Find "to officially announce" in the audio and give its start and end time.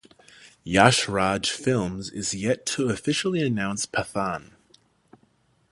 2.65-3.85